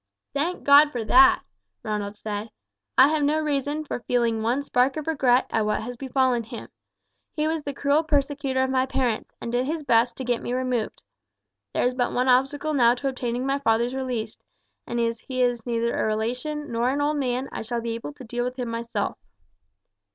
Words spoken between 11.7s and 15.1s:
There is but one obstacle now to obtaining my father's release, and